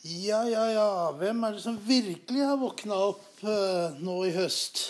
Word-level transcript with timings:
Ja, 0.00 0.46
ja, 0.48 0.62
ja. 0.72 1.12
Hvem 1.12 1.42
er 1.44 1.52
det 1.52 1.60
som 1.60 1.74
virkelig 1.84 2.40
har 2.40 2.56
våkna 2.56 2.96
opp 3.10 3.42
uh, 3.44 3.98
nå 4.00 4.14
i 4.24 4.32
høst? 4.32 4.80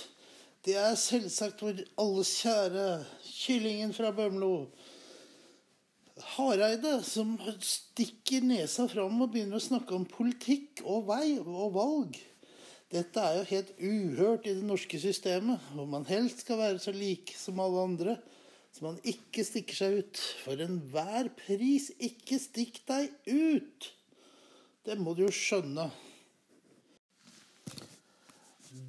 Det 0.63 0.77
er 0.79 0.95
selvsagt 0.95 1.65
vår 1.65 1.81
alles 1.99 2.31
kjære 2.45 2.85
kyllingen 3.27 3.91
fra 3.97 4.13
Bømlo. 4.15 4.69
Hareide, 6.37 7.01
som 7.03 7.35
stikker 7.59 8.47
nesa 8.47 8.87
fram 8.93 9.19
og 9.19 9.35
begynner 9.35 9.59
å 9.59 9.67
snakke 9.67 9.99
om 9.99 10.07
politikk 10.07 10.85
og 10.87 11.09
vei 11.11 11.41
og 11.43 11.75
valg. 11.75 12.15
Dette 12.95 13.27
er 13.27 13.41
jo 13.41 13.51
helt 13.51 13.77
uhørt 13.83 14.47
i 14.47 14.59
det 14.61 14.67
norske 14.67 15.03
systemet, 15.03 15.59
hvor 15.75 15.91
man 15.91 16.07
helst 16.07 16.47
skal 16.47 16.63
være 16.63 16.85
så 16.87 16.95
lik 16.95 17.35
som 17.35 17.59
alle 17.59 17.89
andre, 17.91 18.21
så 18.71 18.93
man 18.93 19.03
ikke 19.03 19.43
stikker 19.43 19.83
seg 19.83 20.03
ut. 20.05 20.27
For 20.45 20.69
enhver 20.71 21.35
pris, 21.49 21.91
ikke 21.99 22.39
stikk 22.39 22.85
deg 22.87 23.11
ut! 23.27 23.97
Det 24.81 24.97
må 24.97 25.13
du 25.13 25.27
jo 25.27 25.33
skjønne. 25.35 25.91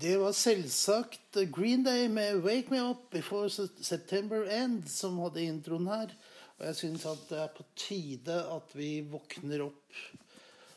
Det 0.01 0.13
var 0.21 0.31
selvsagt 0.37 1.39
Green 1.51 1.83
Day 1.83 2.07
med 2.07 2.39
'Wake 2.39 2.71
Me 2.71 2.79
Up 2.79 3.09
Before 3.11 3.49
September 3.49 4.45
End' 4.47 4.87
som 4.87 5.19
hadde 5.19 5.43
introen 5.43 5.89
her. 5.91 6.13
Og 6.59 6.65
jeg 6.65 6.75
syns 6.75 7.05
at 7.05 7.25
det 7.29 7.39
er 7.41 7.49
på 7.57 7.65
tide 7.75 8.37
at 8.55 8.75
vi 8.77 9.01
våkner 9.01 9.65
opp, 9.65 9.97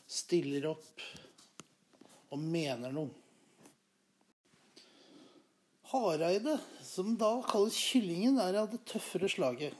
stiller 0.07 0.67
opp 0.73 1.05
og 2.31 2.39
mener 2.39 2.91
noe. 2.91 3.13
Hareide, 5.93 6.57
som 6.83 7.13
da 7.15 7.37
kalles 7.47 7.77
Kyllingen, 7.77 8.41
er 8.41 8.57
av 8.59 8.71
det 8.73 8.81
tøffere 8.89 9.29
slaget. 9.31 9.77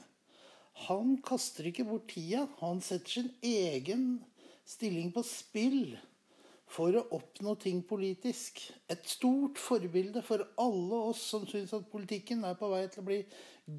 Han 0.86 1.18
kaster 1.20 1.68
ikke 1.68 1.84
bort 1.84 2.08
tida. 2.14 2.46
Han 2.62 2.80
setter 2.80 3.18
sin 3.18 3.30
egen 3.42 4.24
stilling 4.66 5.12
på 5.14 5.22
spill 5.26 5.96
for 6.70 6.96
å 6.98 7.04
oppnå 7.16 7.54
ting 7.62 7.82
politisk. 7.86 8.60
Et 8.90 9.04
stort 9.08 9.60
forbilde 9.62 10.22
for 10.26 10.42
alle 10.60 11.02
oss 11.12 11.22
som 11.30 11.46
syns 11.48 11.74
at 11.76 11.86
politikken 11.92 12.42
er 12.46 12.58
på 12.58 12.70
vei 12.72 12.84
til 12.90 13.04
å 13.04 13.06
bli 13.06 13.20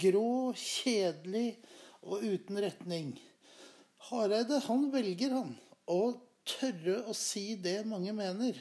grå, 0.07 0.53
kjedelig 0.55 1.57
og 2.07 2.23
uten 2.23 2.61
retning. 2.63 3.11
Hareide 4.07 4.61
han 4.67 4.88
velger, 4.94 5.35
han, 5.35 5.53
å 5.91 6.16
tørre 6.47 7.01
å 7.09 7.16
si 7.17 7.57
det 7.59 7.81
mange 7.88 8.13
mener. 8.16 8.59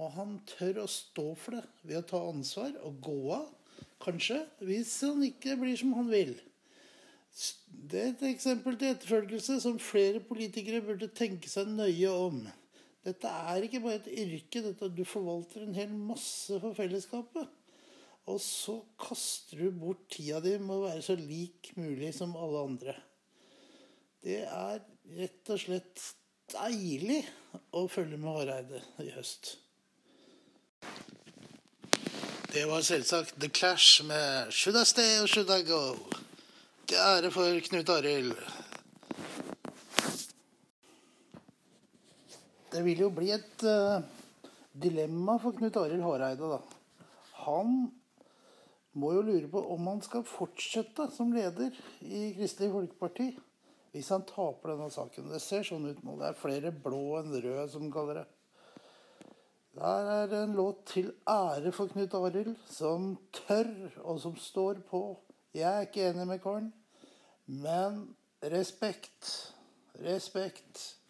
Og 0.00 0.14
han 0.16 0.38
tør 0.48 0.82
å 0.84 0.90
stå 0.90 1.26
for 1.38 1.58
det 1.58 1.66
ved 1.84 2.00
å 2.00 2.06
ta 2.14 2.22
ansvar 2.30 2.72
og 2.86 3.02
gå 3.04 3.18
av, 3.36 3.50
kanskje, 4.02 4.40
hvis 4.64 4.94
han 5.04 5.20
ikke 5.26 5.58
blir 5.60 5.76
som 5.78 5.92
han 5.98 6.08
vil. 6.10 6.32
Det 7.68 8.00
er 8.00 8.10
et 8.12 8.24
eksempel 8.28 8.76
til 8.78 8.92
etterfølgelse 8.92 9.58
som 9.64 9.78
flere 9.80 10.20
politikere 10.24 10.82
burde 10.84 11.08
tenke 11.16 11.48
seg 11.48 11.70
nøye 11.72 12.10
om. 12.12 12.42
Dette 13.02 13.28
er 13.28 13.64
ikke 13.66 13.80
bare 13.82 13.98
et 14.00 14.10
yrke. 14.22 14.62
Dette, 14.62 14.90
du 14.92 15.02
forvalter 15.08 15.64
en 15.64 15.76
hel 15.76 15.92
masse 15.92 16.60
for 16.62 16.76
fellesskapet. 16.76 17.48
Og 18.30 18.38
så 18.40 18.76
kaster 19.02 19.64
du 19.64 19.72
bort 19.74 20.04
tida 20.12 20.38
di 20.44 20.54
med 20.62 20.76
å 20.76 20.84
være 20.84 21.02
så 21.02 21.16
lik 21.18 21.72
mulig 21.78 22.12
som 22.14 22.36
alle 22.38 22.66
andre. 22.68 22.94
Det 24.22 24.44
er 24.46 24.78
rett 25.18 25.50
og 25.50 25.58
slett 25.58 26.04
deilig 26.52 27.24
å 27.74 27.88
følge 27.90 28.20
med 28.20 28.36
Hareide 28.36 28.82
i 29.02 29.10
høst. 29.16 29.56
Det 32.52 32.66
var 32.68 32.84
selvsagt 32.84 33.40
The 33.40 33.48
Clash 33.48 34.04
med 34.04 34.52
'Should 34.52 34.76
I 34.76 34.84
Stay 34.84 35.18
or 35.22 35.26
Should 35.26 35.50
I 35.50 35.62
Go'? 35.66 35.96
Til 36.92 37.00
ære 37.00 37.30
for 37.32 37.60
Knut 37.64 37.88
Arild. 37.88 38.32
Det 42.68 42.82
vil 42.84 42.98
jo 43.00 43.06
bli 43.16 43.30
et 43.32 43.62
uh, 43.64 44.02
dilemma 44.76 45.38
for 45.40 45.56
Knut 45.56 45.78
Arild 45.80 46.04
Hareide, 46.04 46.50
da. 46.52 46.58
Han 47.46 47.70
må 48.92 49.14
jo 49.16 49.22
lure 49.24 49.48
på 49.54 49.62
om 49.72 49.88
han 49.88 50.02
skal 50.04 50.26
fortsette 50.28 51.06
som 51.14 51.32
leder 51.32 51.72
i 52.04 52.26
Kristelig 52.36 52.68
Folkeparti 52.74 53.30
hvis 53.94 54.12
han 54.12 54.28
taper 54.28 54.74
denne 54.74 54.90
saken. 54.92 55.32
Det 55.32 55.40
ser 55.40 55.64
sånn 55.64 55.88
ut 55.88 56.04
nå. 56.04 56.18
Det 56.20 56.28
er 56.28 56.38
flere 56.42 56.74
blå 56.76 57.22
enn 57.22 57.32
røde, 57.38 57.64
som 57.72 57.88
kaller 57.96 58.20
det. 58.20 58.26
Der 59.80 60.12
er 60.18 60.36
en 60.42 60.60
låt 60.60 60.84
til 60.92 61.08
ære 61.24 61.72
for 61.72 61.88
Knut 61.96 62.20
Arild, 62.20 62.52
som 62.68 63.14
tør, 63.40 63.72
og 64.04 64.20
som 64.28 64.36
står 64.36 64.84
på. 64.92 65.02
Jeg 65.56 65.70
er 65.72 65.88
ikke 65.88 66.10
enig 66.12 66.28
med 66.28 66.44
karen. 66.44 66.68
Men 67.44 68.16
respekt. 68.42 69.52
Respekt. 69.94 71.01